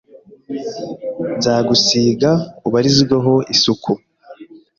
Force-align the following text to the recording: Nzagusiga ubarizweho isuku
Nzagusiga 1.37 2.31
ubarizweho 2.67 3.33
isuku 3.53 3.91